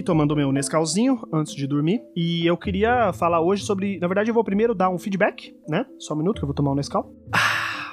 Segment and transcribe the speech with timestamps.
[0.00, 3.98] aqui tomando meu Nescauzinho antes de dormir e eu queria falar hoje sobre.
[3.98, 5.84] Na verdade, eu vou primeiro dar um feedback, né?
[5.98, 7.12] Só um minuto que eu vou tomar um Nescau.
[7.32, 7.92] Ah.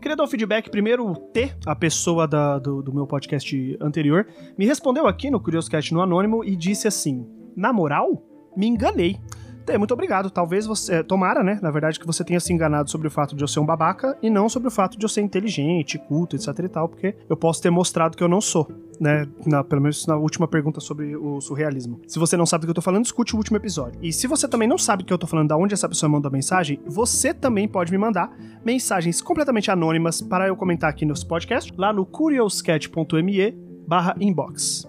[0.00, 1.06] Queria dar um feedback primeiro.
[1.06, 4.26] O T, a pessoa da, do, do meu podcast anterior,
[4.56, 7.26] me respondeu aqui no Curioscat no Anônimo e disse assim:
[7.56, 8.22] Na moral,
[8.56, 9.18] me enganei.
[9.66, 10.30] É, muito obrigado.
[10.30, 11.02] Talvez você.
[11.02, 11.58] Tomara, né?
[11.62, 14.16] Na verdade, que você tenha se enganado sobre o fato de eu ser um babaca
[14.22, 17.36] e não sobre o fato de eu ser inteligente, culto, etc e tal, porque eu
[17.36, 18.68] posso ter mostrado que eu não sou,
[19.00, 19.26] né?
[19.46, 22.00] Na, pelo menos na última pergunta sobre o surrealismo.
[22.06, 23.98] Se você não sabe do que eu tô falando, escute o último episódio.
[24.02, 26.08] E se você também não sabe do que eu tô falando, da onde essa pessoa
[26.08, 31.04] mandou a mensagem, você também pode me mandar mensagens completamente anônimas para eu comentar aqui
[31.04, 33.52] nos podcasts, lá no curioscat.me
[33.86, 34.86] barra inbox.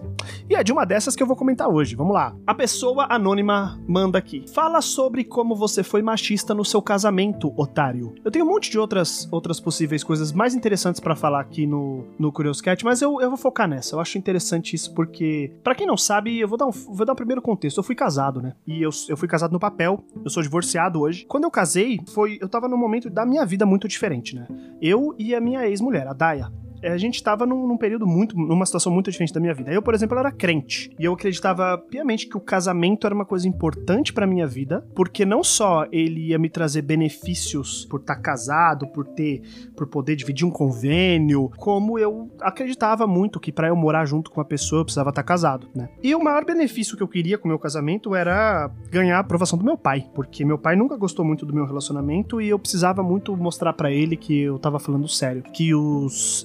[0.48, 1.96] E é de uma dessas que eu vou comentar hoje.
[1.96, 2.36] Vamos lá.
[2.46, 4.44] A pessoa anônima manda aqui.
[4.54, 8.14] Fala sobre como você foi machista no seu casamento, otário.
[8.24, 12.06] Eu tenho um monte de outras, outras possíveis coisas mais interessantes para falar aqui no,
[12.16, 13.96] no Curious Cat, mas eu, eu vou focar nessa.
[13.96, 17.14] Eu acho interessante isso porque, para quem não sabe, eu vou dar, um, vou dar
[17.14, 17.78] um primeiro contexto.
[17.78, 18.54] Eu fui casado, né?
[18.64, 20.04] E eu, eu fui casado no papel.
[20.24, 21.26] Eu sou divorciado hoje.
[21.26, 24.46] Quando eu casei, foi eu tava num momento da minha vida muito diferente, né?
[24.80, 26.52] Eu e a minha ex-mulher, a Daya.
[26.82, 29.72] É, a gente estava num, num, período muito, numa situação muito diferente da minha vida.
[29.72, 33.48] Eu, por exemplo, era crente e eu acreditava piamente que o casamento era uma coisa
[33.48, 38.20] importante para minha vida, porque não só ele ia me trazer benefícios por estar tá
[38.20, 39.42] casado, por ter,
[39.76, 44.40] por poder dividir um convênio, como eu acreditava muito que para eu morar junto com
[44.40, 45.88] uma pessoa eu precisava estar tá casado, né?
[46.02, 49.58] E o maior benefício que eu queria com o meu casamento era ganhar a aprovação
[49.58, 53.02] do meu pai, porque meu pai nunca gostou muito do meu relacionamento e eu precisava
[53.02, 56.44] muito mostrar para ele que eu tava falando sério, que os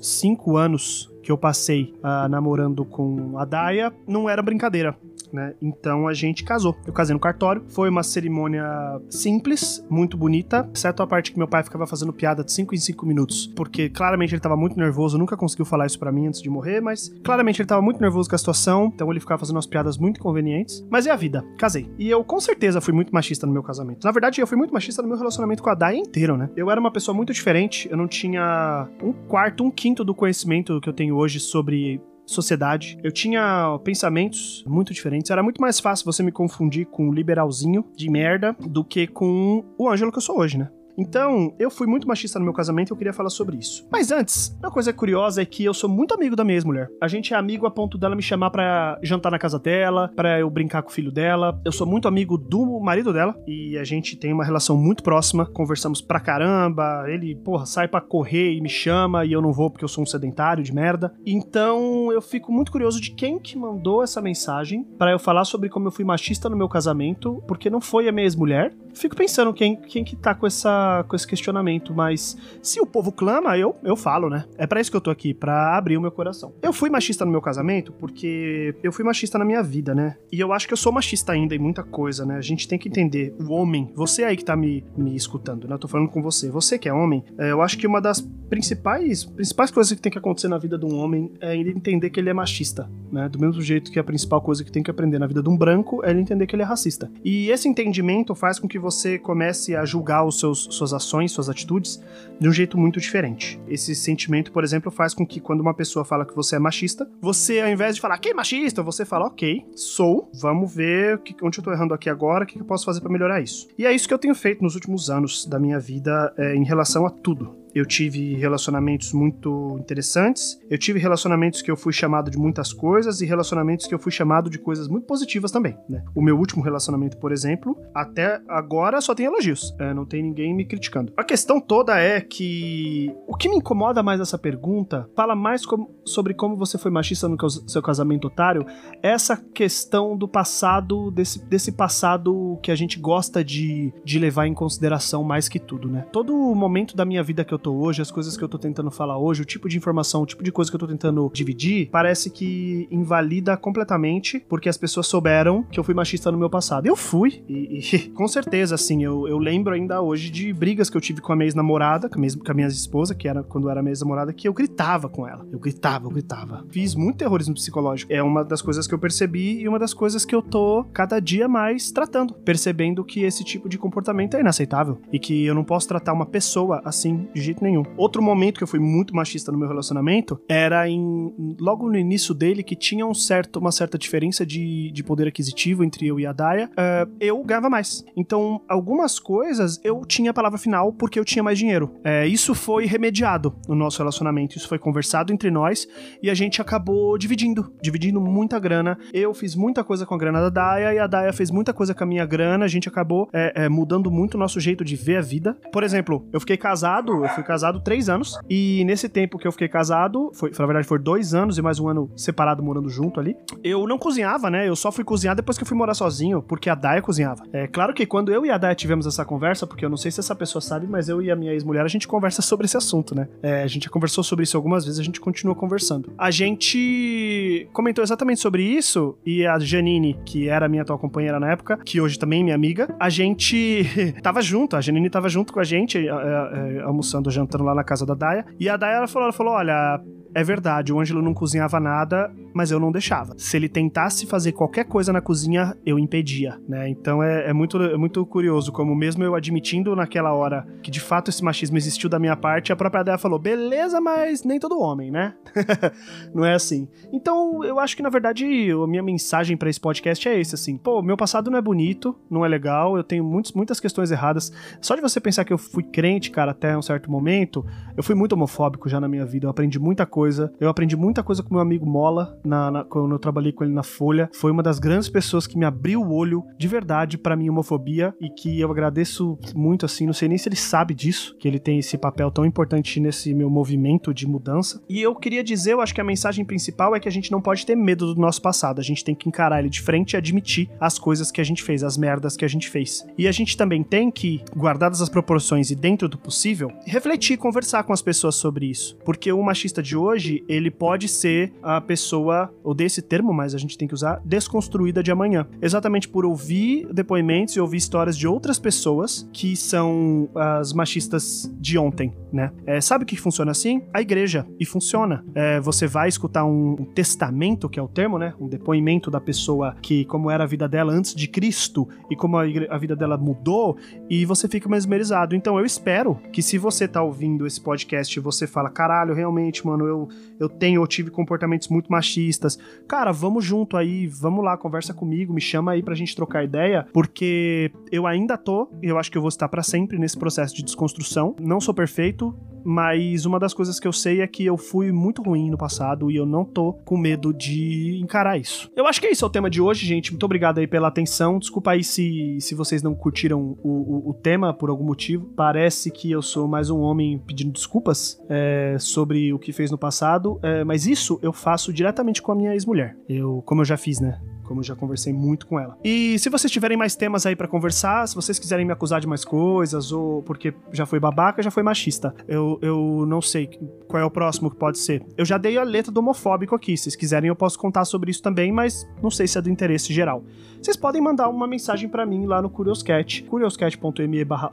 [0.58, 4.96] anos que eu passei uh, namorando com a Daya não era brincadeira
[5.34, 5.54] né?
[5.62, 6.76] Então a gente casou.
[6.86, 7.64] Eu casei no cartório.
[7.70, 8.64] Foi uma cerimônia
[9.10, 12.78] simples, muito bonita, exceto a parte que meu pai ficava fazendo piada de 5 em
[12.78, 16.42] 5 minutos, porque claramente ele tava muito nervoso, nunca conseguiu falar isso para mim antes
[16.42, 19.56] de morrer, mas claramente ele tava muito nervoso com a situação, então ele ficava fazendo
[19.56, 20.86] umas piadas muito convenientes.
[20.90, 21.90] Mas é a vida, casei.
[21.98, 24.04] E eu com certeza fui muito machista no meu casamento.
[24.04, 26.50] Na verdade, eu fui muito machista no meu relacionamento com a Dai inteiro, né?
[26.56, 30.80] Eu era uma pessoa muito diferente, eu não tinha um quarto, um quinto do conhecimento
[30.82, 32.02] que eu tenho hoje sobre
[32.34, 32.98] sociedade.
[33.04, 35.32] Eu tinha pensamentos muito diferentes.
[35.32, 39.64] Era muito mais fácil você me confundir com um liberalzinho de merda do que com
[39.78, 40.70] o Ângelo que eu sou hoje, né?
[40.98, 43.88] Então, eu fui muito machista no meu casamento e eu queria falar sobre isso.
[43.92, 46.90] Mas antes, uma coisa curiosa é que eu sou muito amigo da minha ex-mulher.
[47.02, 50.40] A gente é amigo a ponto dela me chamar para jantar na casa dela, para
[50.40, 51.60] eu brincar com o filho dela.
[51.66, 55.46] Eu sou muito amigo do marido dela e a gente tem uma relação muito próxima.
[55.46, 57.06] Conversamos pra caramba.
[57.08, 60.04] Ele, porra, sai para correr e me chama e eu não vou porque eu sou
[60.04, 61.14] um sedentário de merda.
[61.26, 65.70] Então, eu fico muito curioso de quem que mandou essa mensagem para eu falar sobre
[65.70, 68.74] como eu fui machista no meu casamento, porque não foi a minha ex-mulher.
[68.94, 73.12] Fico pensando quem, quem que tá com essa com esse questionamento, mas se o povo
[73.12, 74.46] clama, eu, eu falo, né?
[74.58, 76.54] É para isso que eu tô aqui, para abrir o meu coração.
[76.62, 80.16] Eu fui machista no meu casamento porque eu fui machista na minha vida, né?
[80.32, 82.38] E eu acho que eu sou machista ainda em muita coisa, né?
[82.38, 85.76] A gente tem que entender, o homem, você aí que tá me, me escutando, né?
[85.76, 88.22] Eu tô falando com você, você que é homem, é, eu acho que uma das
[88.50, 92.10] principais, principais coisas que tem que acontecer na vida de um homem é ele entender
[92.10, 93.30] que ele é machista, né?
[93.30, 95.58] Do mesmo jeito que a principal coisa que tem que aprender na vida de um
[95.58, 97.10] branco é ele entender que ele é racista.
[97.24, 101.50] E esse entendimento faz com que você comece a julgar os seus suas ações, suas
[101.50, 102.02] atitudes,
[102.40, 103.60] de um jeito muito diferente.
[103.68, 107.10] Esse sentimento, por exemplo, faz com que quando uma pessoa fala que você é machista,
[107.22, 111.60] você, ao invés de falar que é machista, você fala, ok, sou, vamos ver onde
[111.60, 113.68] eu tô errando aqui agora, o que, que eu posso fazer para melhorar isso.
[113.78, 116.64] E é isso que eu tenho feito nos últimos anos da minha vida é, em
[116.64, 117.61] relação a tudo.
[117.74, 120.60] Eu tive relacionamentos muito interessantes.
[120.70, 124.12] Eu tive relacionamentos que eu fui chamado de muitas coisas e relacionamentos que eu fui
[124.12, 126.04] chamado de coisas muito positivas também, né?
[126.14, 129.74] O meu último relacionamento, por exemplo, até agora só tem elogios.
[129.80, 131.14] É, não tem ninguém me criticando.
[131.16, 135.62] A questão toda é que o que me incomoda mais nessa pergunta fala mais
[136.06, 138.66] sobre como você foi machista no seu casamento otário.
[139.02, 144.54] Essa questão do passado, desse, desse passado que a gente gosta de, de levar em
[144.54, 146.06] consideração mais que tudo, né?
[146.12, 148.92] Todo momento da minha vida que eu tô hoje, as coisas que eu tô tentando
[148.92, 151.90] falar hoje, o tipo de informação, o tipo de coisa que eu tô tentando dividir,
[151.90, 156.86] parece que invalida completamente porque as pessoas souberam que eu fui machista no meu passado.
[156.86, 160.98] Eu fui, e, e com certeza, assim, eu, eu lembro ainda hoje de brigas que
[160.98, 163.82] eu tive com a minha ex-namorada, com, com a minha esposa, que era quando era
[163.82, 165.46] minha ex-namorada, que eu gritava com ela.
[165.52, 166.66] Eu gritava, eu gritava.
[166.70, 168.12] Fiz muito terrorismo psicológico.
[168.12, 171.20] É uma das coisas que eu percebi e uma das coisas que eu tô cada
[171.20, 175.64] dia mais tratando, percebendo que esse tipo de comportamento é inaceitável e que eu não
[175.64, 177.84] posso tratar uma pessoa assim de jeito nenhum.
[177.98, 182.34] Outro momento que eu fui muito machista no meu relacionamento era em logo no início
[182.34, 186.26] dele que tinha um certo, uma certa diferença de, de poder aquisitivo entre eu e
[186.26, 186.70] a Daya.
[186.72, 188.04] Uh, eu ganhava mais.
[188.16, 192.00] Então, algumas coisas eu tinha a palavra final porque eu tinha mais dinheiro.
[192.04, 194.58] É, isso foi remediado no nosso relacionamento.
[194.58, 195.88] Isso foi conversado entre nós
[196.22, 198.98] e a gente acabou dividindo, dividindo muita grana.
[199.14, 201.94] Eu fiz muita coisa com a grana da Daya e a Daya fez muita coisa
[201.94, 202.66] com a minha grana.
[202.66, 205.58] A gente acabou é, mudando muito o nosso jeito de ver a vida.
[205.72, 209.52] Por exemplo, eu fiquei casado, eu fui casado três anos e nesse tempo que eu
[209.52, 213.20] fiquei casado, foi, na verdade, foi dois anos e mais um ano separado morando junto
[213.20, 213.36] ali.
[213.64, 214.68] Eu não cozinhava, né?
[214.68, 217.44] Eu só fui cozinhar depois que eu fui morar sozinho, porque a Daya cozinhava.
[217.54, 220.12] É claro que quando eu e a Daya tivemos essa conversa, porque eu não sei
[220.12, 222.78] se essa pessoa sabe, mas eu e a minha ex-mulher a gente conversa sobre esse
[222.78, 223.28] assunto, né?
[223.42, 226.12] É, a gente já conversou sobre isso algumas vezes, a gente continua conversando.
[226.18, 231.52] A gente comentou exatamente sobre isso e a Janine, que era minha atual companheira na
[231.52, 233.86] época, que hoje também é minha amiga, a gente
[234.22, 237.84] tava junto, a Janine tava junto com a gente, é, é, almoçando, jantando lá na
[237.84, 240.00] casa da Daya, e a Daya ela falou, ela falou, olha,
[240.34, 243.34] é verdade, o Ângelo não cozinhava nada, mas eu não deixava.
[243.38, 246.88] Se ele tentasse fazer qualquer coisa na cozinha, eu impedia, né?
[246.90, 251.02] Então é, é, muito, é muito curioso como mesmo eu admitindo naquela hora que de
[251.02, 254.80] fato esse machismo existiu da minha parte, a própria Dea falou, beleza, mas nem todo
[254.80, 255.34] homem, né?
[256.34, 256.88] não é assim.
[257.12, 260.78] Então eu acho que na verdade a minha mensagem para esse podcast é esse, assim,
[260.78, 264.52] pô, meu passado não é bonito, não é legal, eu tenho muitos, muitas questões erradas.
[264.80, 267.66] Só de você pensar que eu fui crente, cara, até um certo momento,
[267.98, 270.54] eu fui muito homofóbico já na minha vida, eu aprendi muita coisa coisa.
[270.60, 273.74] Eu aprendi muita coisa com meu amigo Mola, na, na, quando eu trabalhei com ele
[273.74, 274.30] na Folha.
[274.32, 278.14] Foi uma das grandes pessoas que me abriu o olho de verdade para minha homofobia
[278.22, 280.06] e que eu agradeço muito, assim.
[280.06, 283.34] Não sei nem se ele sabe disso, que ele tem esse papel tão importante nesse
[283.34, 284.80] meu movimento de mudança.
[284.88, 287.42] E eu queria dizer, eu acho que a mensagem principal é que a gente não
[287.42, 288.80] pode ter medo do nosso passado.
[288.80, 291.64] A gente tem que encarar ele de frente e admitir as coisas que a gente
[291.64, 293.04] fez, as merdas que a gente fez.
[293.18, 297.84] E a gente também tem que, guardadas as proporções e dentro do possível, refletir, conversar
[297.86, 298.96] com as pessoas sobre isso.
[299.04, 303.56] Porque o machista de hoje hoje, ele pode ser a pessoa, ou desse termo, mas
[303.56, 305.48] a gente tem que usar, desconstruída de amanhã.
[305.62, 311.78] Exatamente por ouvir depoimentos e ouvir histórias de outras pessoas que são as machistas de
[311.78, 312.52] ontem, né?
[312.66, 313.82] É, sabe o que funciona assim?
[313.94, 314.46] A igreja.
[314.60, 315.24] E funciona.
[315.34, 318.34] É, você vai escutar um, testamento, que é o termo, né?
[318.40, 322.38] Um depoimento da pessoa que, como era a vida dela antes de Cristo e como
[322.38, 323.78] a, a vida dela mudou,
[324.10, 325.36] e você fica mesmerizado.
[325.36, 329.66] Então eu espero que se você tá ouvindo esse podcast e você fala, caralho, realmente,
[329.66, 330.01] mano, eu
[330.40, 332.58] eu, tenho, eu tive comportamentos muito machistas.
[332.88, 336.88] Cara, vamos junto aí, vamos lá, conversa comigo, me chama aí pra gente trocar ideia,
[336.94, 340.64] porque eu ainda tô, eu acho que eu vou estar para sempre nesse processo de
[340.64, 341.36] desconstrução.
[341.40, 345.22] Não sou perfeito, mas uma das coisas que eu sei é que eu fui muito
[345.22, 348.70] ruim no passado e eu não tô com medo de encarar isso.
[348.76, 350.12] Eu acho que é isso é o tema de hoje, gente.
[350.12, 351.40] Muito obrigado aí pela atenção.
[351.40, 355.26] Desculpa aí se, se vocês não curtiram o, o, o tema por algum motivo.
[355.36, 359.78] Parece que eu sou mais um homem pedindo desculpas é, sobre o que fez no
[359.78, 362.96] passado, é, mas isso eu faço diretamente com a minha ex-mulher.
[363.08, 364.20] Eu, como eu já fiz, né?
[364.52, 365.78] Como eu já conversei muito com ela.
[365.82, 369.08] E se vocês tiverem mais temas aí para conversar, se vocês quiserem me acusar de
[369.08, 373.50] mais coisas, ou porque já foi babaca, já foi machista, eu, eu não sei
[373.88, 375.06] qual é o próximo que pode ser.
[375.18, 378.12] Eu já dei a letra do homofóbico aqui, se vocês quiserem eu posso contar sobre
[378.12, 380.22] isso também, mas não sei se é do interesse geral.
[380.62, 384.52] Vocês podem mandar uma mensagem para mim lá no Curioscat, curioscat.me barra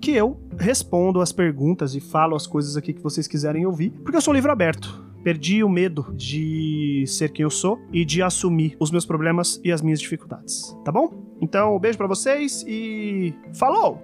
[0.00, 4.16] que eu respondo as perguntas e falo as coisas aqui que vocês quiserem ouvir, porque
[4.16, 5.08] eu sou livro aberto.
[5.28, 9.70] Perdi o medo de ser quem eu sou e de assumir os meus problemas e
[9.70, 11.12] as minhas dificuldades, tá bom?
[11.38, 14.02] Então, um beijo para vocês e falou!